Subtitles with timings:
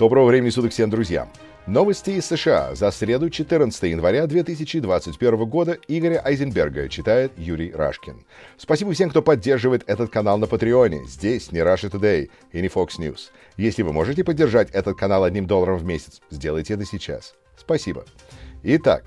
[0.00, 1.28] Доброго времени суток всем друзьям!
[1.66, 8.24] Новости из США за среду 14 января 2021 года Игоря Айзенберга читает Юрий Рашкин.
[8.56, 11.04] Спасибо всем, кто поддерживает этот канал на Патреоне.
[11.04, 13.28] Здесь не Russia Today и не Fox News.
[13.58, 17.34] Если вы можете поддержать этот канал одним долларом в месяц, сделайте это сейчас.
[17.58, 18.06] Спасибо.
[18.62, 19.04] Итак,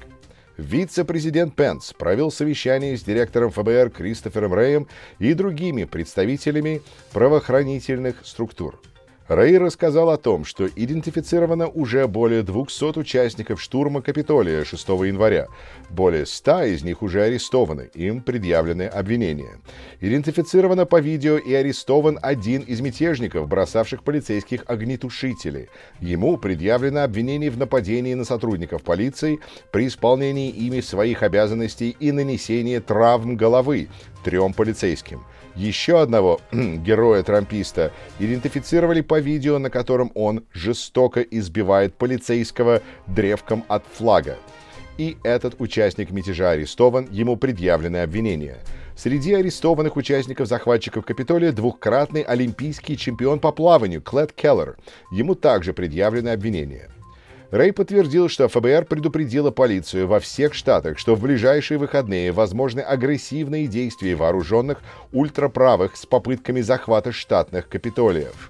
[0.57, 4.87] Вице-президент Пенс провел совещание с директором ФБР Кристофером Рэем
[5.17, 6.83] и другими представителями
[7.13, 8.79] правоохранительных структур–
[9.29, 15.47] Рэй рассказал о том, что идентифицировано уже более 200 участников штурма Капитолия 6 января.
[15.89, 19.59] Более 100 из них уже арестованы, им предъявлены обвинения.
[20.01, 25.69] Идентифицировано по видео и арестован один из мятежников, бросавших полицейских огнетушители.
[26.01, 29.39] Ему предъявлено обвинение в нападении на сотрудников полиции
[29.71, 33.87] при исполнении ими своих обязанностей и нанесении травм головы
[34.23, 35.23] трем полицейским.
[35.55, 44.37] Еще одного героя-трамписта идентифицировали по видео, на котором он жестоко избивает полицейского древком от флага.
[44.97, 48.57] И этот участник мятежа арестован, ему предъявлены обвинения.
[48.95, 54.77] Среди арестованных участников захватчиков Капитолия двухкратный олимпийский чемпион по плаванию Клэд Келлер.
[55.11, 56.89] Ему также предъявлены обвинения.
[57.53, 63.67] Рэй подтвердил, что ФБР предупредила полицию во всех штатах, что в ближайшие выходные возможны агрессивные
[63.67, 64.79] действия вооруженных
[65.11, 68.49] ультраправых с попытками захвата штатных капитолиев.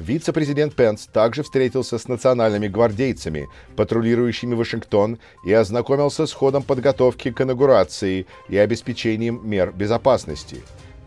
[0.00, 7.40] Вице-президент Пенс также встретился с национальными гвардейцами, патрулирующими Вашингтон, и ознакомился с ходом подготовки к
[7.40, 10.56] инаугурации и обеспечением мер безопасности.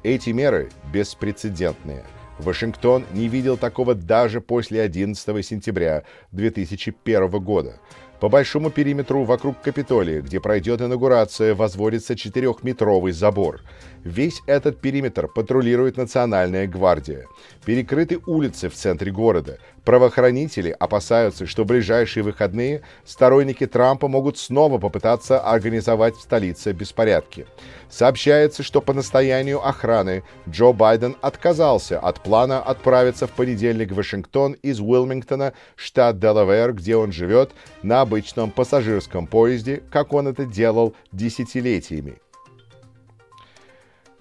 [0.03, 2.05] Эти меры беспрецедентные–
[2.41, 7.79] Вашингтон не видел такого даже после 11 сентября 2001 года.
[8.21, 13.61] По большому периметру вокруг Капитолия, где пройдет инаугурация, возводится четырехметровый забор.
[14.03, 17.25] Весь этот периметр патрулирует Национальная гвардия.
[17.65, 19.57] Перекрыты улицы в центре города.
[19.83, 27.47] Правоохранители опасаются, что в ближайшие выходные сторонники Трампа могут снова попытаться организовать в столице беспорядки.
[27.89, 34.53] Сообщается, что по настоянию охраны Джо Байден отказался от плана отправиться в понедельник в Вашингтон
[34.53, 40.93] из Уилмингтона, штат Делавэр, где он живет, на обычном пассажирском поезде, как он это делал
[41.13, 42.17] десятилетиями.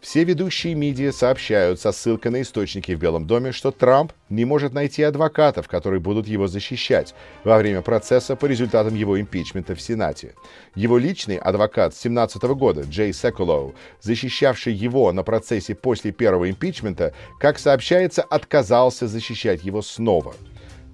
[0.01, 4.73] Все ведущие медиа сообщают со ссылкой на источники в Белом доме, что Трамп не может
[4.73, 10.34] найти адвокатов, которые будут его защищать во время процесса по результатам его импичмента в Сенате.
[10.77, 17.12] Его личный адвокат с 17 года, Джей Секулоу, защищавший его на процессе после первого импичмента,
[17.41, 20.34] как сообщается, отказался защищать его снова–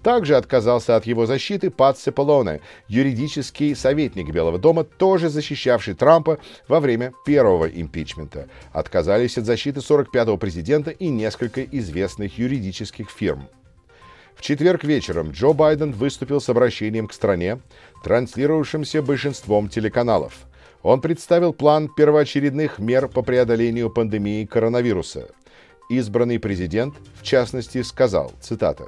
[0.07, 6.79] также отказался от его защиты Пат Сеполоне, юридический советник Белого дома, тоже защищавший Трампа во
[6.79, 8.47] время первого импичмента.
[8.73, 13.49] Отказались от защиты 45-го президента и несколько известных юридических фирм.
[14.37, 17.59] В четверг вечером Джо Байден выступил с обращением к стране,
[18.05, 20.35] транслировавшимся большинством телеканалов.
[20.85, 25.31] Он представил план первоочередных мер по преодолению пандемии коронавируса.
[25.91, 28.87] Избранный президент, в частности, сказал, цитата,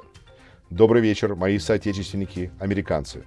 [0.69, 3.23] Добрый вечер, мои соотечественники, американцы.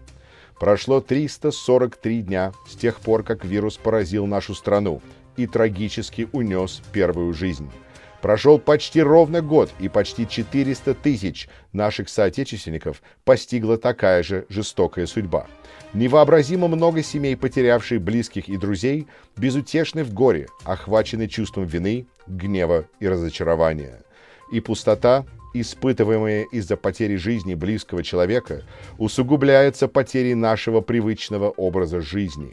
[0.60, 5.02] Прошло 343 дня с тех пор, как вирус поразил нашу страну
[5.36, 7.68] и трагически унес первую жизнь.
[8.20, 15.48] Прошел почти ровно год, и почти 400 тысяч наших соотечественников постигла такая же жестокая судьба.
[15.94, 23.08] Невообразимо много семей, потерявших близких и друзей, безутешны в горе, охвачены чувством вины, гнева и
[23.08, 24.00] разочарования.
[24.52, 28.62] И пустота испытываемые из-за потери жизни близкого человека,
[28.98, 32.50] усугубляется потерей нашего привычного образа жизни.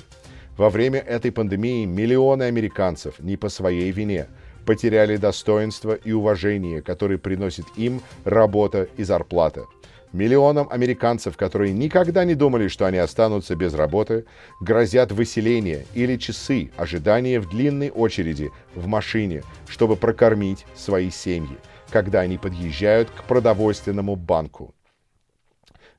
[0.57, 4.27] Во время этой пандемии миллионы американцев не по своей вине
[4.65, 9.65] потеряли достоинство и уважение, которые приносит им работа и зарплата.
[10.11, 14.25] Миллионам американцев, которые никогда не думали, что они останутся без работы,
[14.59, 21.57] грозят выселение или часы ожидания в длинной очереди в машине, чтобы прокормить свои семьи
[21.89, 24.73] когда они подъезжают к продовольственному банку.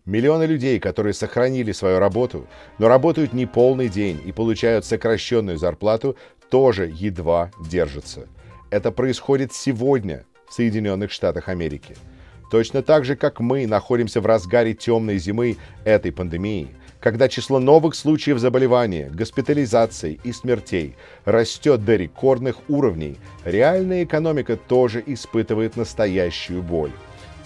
[0.06, 2.46] Миллионы людей, которые сохранили свою работу,
[2.78, 6.16] но работают не полный день и получают сокращенную зарплату,
[6.48, 8.26] тоже едва держатся.
[8.70, 11.96] Это происходит сегодня в Соединенных Штатах Америки.
[12.50, 17.94] Точно так же, как мы находимся в разгаре темной зимы этой пандемии, когда число новых
[17.94, 26.92] случаев заболевания, госпитализаций и смертей растет до рекордных уровней, реальная экономика тоже испытывает настоящую боль.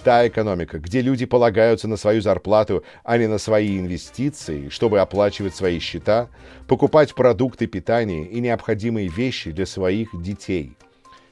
[0.02, 5.54] Та экономика, где люди полагаются на свою зарплату, а не на свои инвестиции, чтобы оплачивать
[5.54, 6.28] свои счета,
[6.66, 10.76] покупать продукты питания и необходимые вещи для своих детей.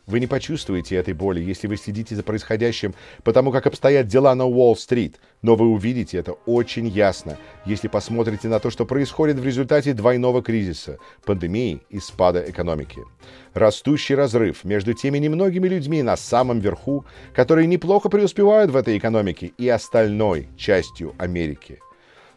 [0.06, 4.46] Вы не почувствуете этой боли, если вы следите за происходящим, потому как обстоят дела на
[4.46, 5.20] Уолл-стрит.
[5.42, 10.42] Но вы увидите это очень ясно, если посмотрите на то, что происходит в результате двойного
[10.42, 13.02] кризиса, пандемии и спада экономики.
[13.54, 19.52] Растущий разрыв между теми немногими людьми на самом верху, которые неплохо преуспевают в этой экономике,
[19.56, 21.78] и остальной частью Америки–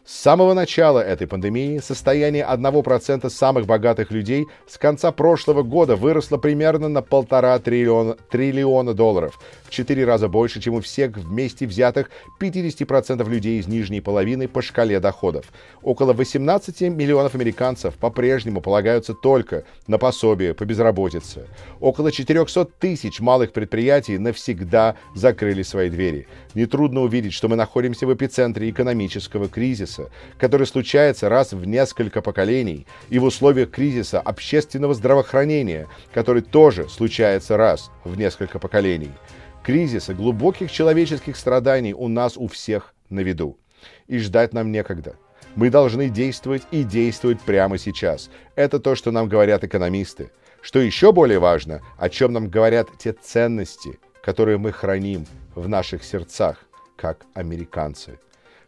[0.06, 6.36] с самого начала этой пандемии состояние 1% самых богатых людей с конца прошлого года выросло
[6.36, 12.10] примерно на полтора триллиона, триллиона долларов, в четыре раза больше, чем у всех вместе взятых
[12.40, 15.46] 50% людей из нижней половины по шкале доходов.
[15.82, 21.48] Около 18 миллионов американцев по-прежнему полагаются только на пособие по безработице.
[21.80, 26.28] Около 400 тысяч малых предприятий навсегда закрыли свои двери.
[26.54, 32.22] Нетрудно увидеть, что мы находимся в эпицентре экономического кризиса, кризиса, который случается раз в несколько
[32.22, 39.12] поколений, и в условиях кризиса общественного здравоохранения, который тоже случается раз в несколько поколений.
[39.62, 43.58] Кризиса глубоких человеческих страданий у нас у всех на виду.
[44.08, 45.14] И ждать нам некогда.
[45.56, 48.30] Мы должны действовать и действовать прямо сейчас.
[48.56, 50.30] Это то, что нам говорят экономисты.
[50.62, 56.04] Что еще более важно, о чем нам говорят те ценности, которые мы храним в наших
[56.04, 56.56] сердцах,
[56.96, 58.18] как американцы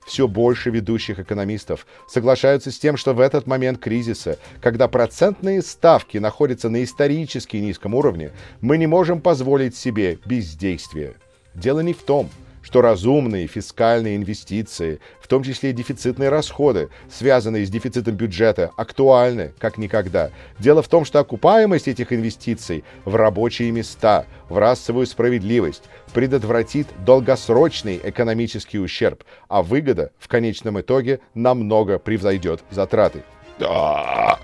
[0.09, 6.19] все больше ведущих экономистов соглашаются с тем, что в этот момент кризиса, когда процентные ставки
[6.19, 8.33] находятся на исторически низком уровне,
[8.63, 11.15] мы не можем позволить себе бездействие.
[11.55, 12.31] Дело не в том,
[12.63, 19.79] что разумные фискальные инвестиции, в том числе дефицитные расходы, связанные с дефицитом бюджета, актуальны как
[19.79, 20.31] никогда.
[20.59, 28.01] Дело в том, что окупаемость этих инвестиций в рабочие места, в расовую справедливость предотвратит долгосрочный
[28.03, 33.23] экономический ущерб, а выгода в конечном итоге намного превзойдет затраты.
[33.59, 34.38] Да.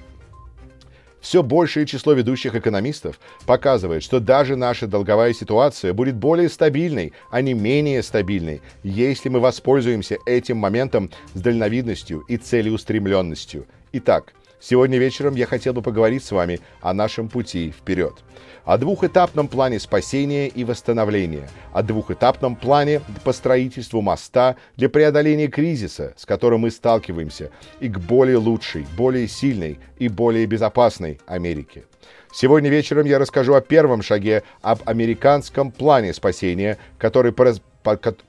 [1.25, 7.41] Все большее число ведущих экономистов показывает, что даже наша долговая ситуация будет более стабильной, а
[7.41, 13.65] не менее стабильной, если мы воспользуемся этим моментом с дальновидностью и целеустремленностью.
[13.93, 14.35] Итак,
[14.66, 18.14] Сегодня вечером я хотел бы поговорить с вами о нашем пути вперед.
[18.64, 21.50] О двухэтапном плане спасения и восстановления.
[21.75, 27.50] О двухэтапном плане по строительству моста для преодоления кризиса, с которым мы сталкиваемся,
[27.81, 31.84] и к более лучшей, более сильной и более безопасной Америке.
[32.32, 37.32] Сегодня вечером я расскажу о первом шаге, об американском плане спасения, который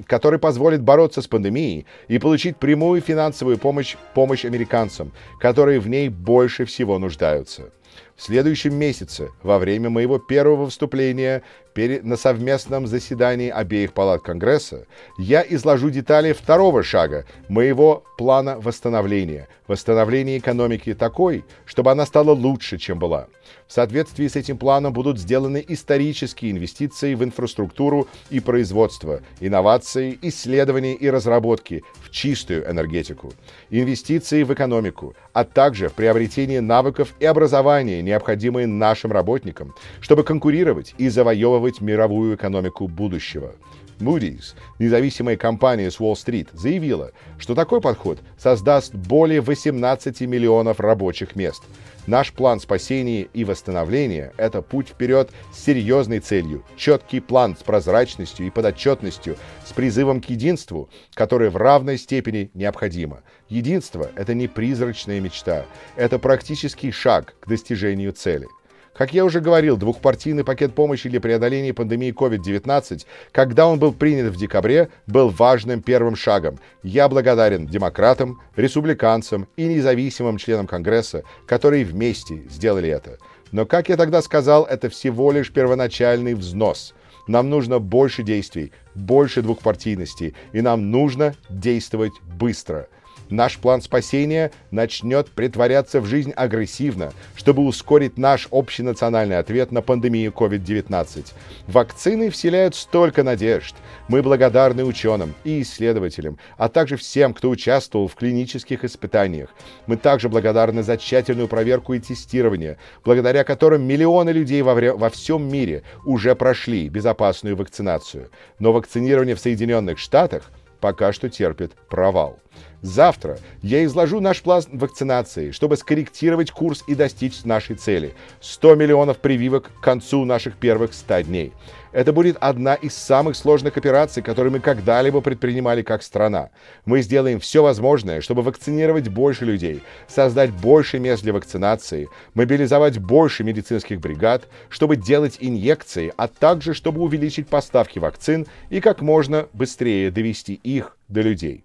[0.07, 6.09] который позволит бороться с пандемией и получить прямую финансовую помощь, помощь американцам, которые в ней
[6.09, 7.71] больше всего нуждаются.
[8.15, 11.41] В следующем месяце, во время моего первого выступления
[11.75, 14.85] на совместном заседании обеих палат Конгресса,
[15.17, 19.47] я изложу детали второго шага моего плана восстановления.
[19.67, 23.27] Восстановления экономики такой, чтобы она стала лучше, чем была.
[23.67, 30.93] В соответствии с этим планом будут сделаны исторические инвестиции в инфраструктуру и производство, инновации, исследования
[30.93, 33.33] и разработки в чистую энергетику,
[33.71, 40.93] инвестиции в экономику, а также в приобретение навыков и образования, необходимые нашим работникам, чтобы конкурировать
[40.99, 43.55] и завоевывать мировую экономику будущего.
[43.99, 51.63] Moody's, независимая компания с Уолл-стрит, заявила, что такой подход создаст более 18 миллионов рабочих мест–
[52.07, 58.45] Наш план спасения и восстановления– это путь вперед с серьезной целью, четкий план с прозрачностью
[58.45, 63.23] и подотчетностью, с призывом к единству, которое в равной степени необходимо.
[63.49, 68.47] Единство– это не призрачная мечта, это практический шаг к достижению цели–
[68.95, 74.33] как я уже говорил, двухпартийный пакет помощи для преодоления пандемии COVID-19, когда он был принят
[74.33, 76.59] в декабре, был важным первым шагом.
[76.81, 83.17] Я благодарен демократам, республиканцам и независимым членам Конгресса, которые вместе сделали это.
[83.51, 86.93] Но, как я тогда сказал, это всего лишь первоначальный взнос.
[87.27, 92.87] Нам нужно больше действий, больше двухпартийности, и нам нужно действовать быстро–
[93.29, 100.31] наш план спасения начнет притворяться в жизнь агрессивно, чтобы ускорить наш общенациональный ответ на пандемию
[100.31, 101.33] COVID-19.
[101.67, 103.75] Вакцины вселяют столько надежд.
[104.07, 109.49] Мы благодарны ученым и исследователям, а также всем, кто участвовал в клинических испытаниях.
[109.87, 115.09] Мы также благодарны за тщательную проверку и тестирование, благодаря которым миллионы людей во, вре- во
[115.09, 118.29] всем мире уже прошли безопасную вакцинацию.
[118.59, 122.39] Но вакцинирование в Соединенных Штатах пока что терпит провал.
[122.81, 128.13] Завтра я изложу наш план вакцинации, чтобы скорректировать курс и достичь нашей цели.
[128.41, 131.53] 100 миллионов прививок к концу наших первых 100 дней.
[131.95, 136.49] Это будет одна из самых сложных операций, которые мы когда-либо предпринимали как страна.
[136.85, 143.43] Мы сделаем все возможное, чтобы вакцинировать больше людей, создать больше мест для вакцинации, мобилизовать больше
[143.43, 150.11] медицинских бригад, чтобы делать инъекции, а также чтобы увеличить поставки вакцин и как можно быстрее
[150.11, 151.64] довести их до людей.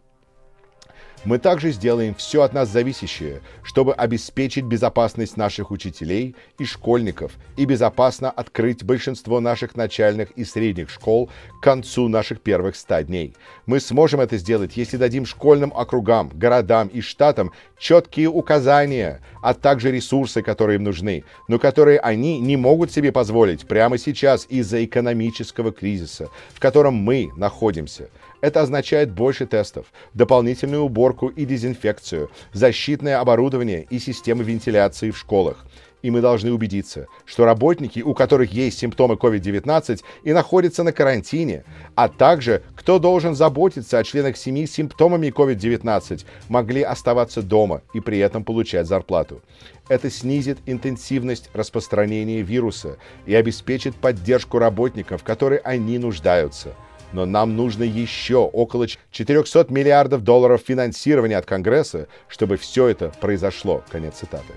[1.22, 7.66] Мы также сделаем все от нас зависящее, чтобы обеспечить безопасность наших учителей и школьников и
[7.66, 11.28] безопасно открыть большинство наших начальных и средних школ
[11.60, 13.34] к концу наших первых 100 дней.
[13.66, 19.90] Мы сможем это сделать, если дадим школьным округам, городам и штатам четкие указания, а также
[19.90, 25.70] ресурсы, которые им нужны, но которые они не могут себе позволить прямо сейчас из-за экономического
[25.70, 28.08] кризиса, в котором мы находимся.
[28.40, 35.66] Это означает больше тестов, дополнительную уборку и дезинфекцию, защитное оборудование и системы вентиляции в школах.
[36.02, 41.64] И мы должны убедиться, что работники, у которых есть симптомы COVID-19 и находятся на карантине,
[41.94, 48.00] а также кто должен заботиться о членах семьи с симптомами COVID-19, могли оставаться дома и
[48.00, 49.42] при этом получать зарплату.
[49.88, 56.74] Это снизит интенсивность распространения вируса и обеспечит поддержку работников, в которой они нуждаются–
[57.12, 63.82] но нам нужно еще около 400 миллиардов долларов финансирования от Конгресса, чтобы все это произошло.
[63.90, 64.52] Конец цитаты.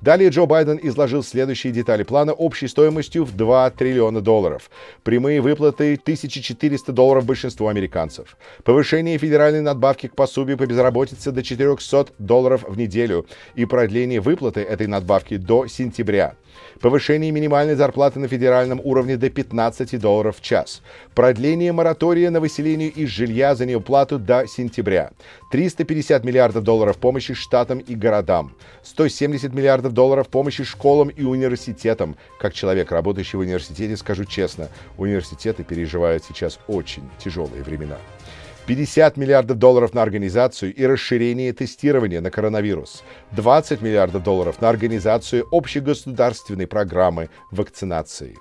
[0.00, 4.70] Далее Джо Байден изложил следующие детали плана общей стоимостью в 2 триллиона долларов.
[5.02, 8.36] Прямые выплаты 1400 долларов большинству американцев.
[8.62, 13.26] Повышение федеральной надбавки к пособию по безработице до 400 долларов в неделю
[13.56, 16.34] и продление выплаты этой надбавки до сентября.
[16.80, 20.80] Повышение минимальной зарплаты на федеральном уровне до 15 долларов в час.
[21.14, 25.10] Продление моратория на выселение из жилья за неуплату до сентября.
[25.50, 28.54] 350 миллиардов долларов помощи штатам и городам.
[28.84, 32.16] 170 миллиардов долларов помощи школам и университетам.
[32.38, 37.98] Как человек, работающий в университете, скажу честно, университеты переживают сейчас очень тяжелые времена.
[38.68, 43.02] 50 миллиардов долларов на организацию и расширение тестирования на коронавирус,
[43.32, 48.36] 20 миллиардов долларов на организацию общегосударственной программы вакцинации.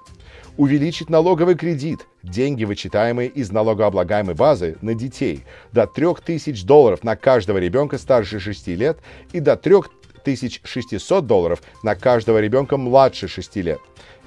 [0.57, 7.59] Увеличить налоговый кредит, деньги, вычитаемые из налогооблагаемой базы на детей, до 3000 долларов на каждого
[7.59, 8.97] ребенка старше 6 лет
[9.31, 9.55] и до
[10.35, 13.79] 3600 долларов на каждого ребенка младше 6 лет.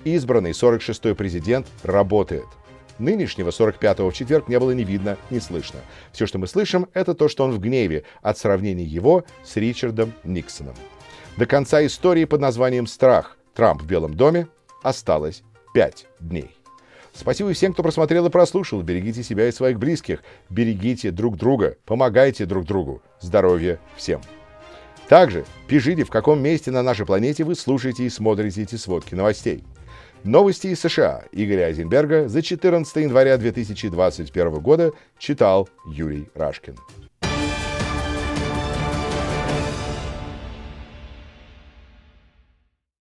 [0.05, 2.47] Избранный 46-й президент работает.
[2.99, 5.81] Нынешнего 45-го в четверг не было ни видно, ни слышно.
[6.13, 10.15] Все, что мы слышим, это то, что он в гневе от сравнения его с Ричардом
[10.25, 10.75] Никсоном.
[11.37, 13.37] До конца истории под названием «Страх.
[13.55, 14.49] Трамп в Белом доме»
[14.83, 15.43] осталось
[15.75, 16.57] 5 дней.
[17.13, 18.81] Спасибо всем, кто просмотрел и прослушал.
[18.81, 20.23] Берегите себя и своих близких.
[20.49, 21.77] Берегите друг друга.
[21.85, 23.03] Помогайте друг другу.
[23.21, 24.23] Здоровья всем.
[25.11, 29.65] Также пишите, в каком месте на нашей планете вы слушаете и смотрите эти сводки новостей.
[30.23, 36.77] Новости из США Игоря Айзенберга за 14 января 2021 года читал Юрий Рашкин.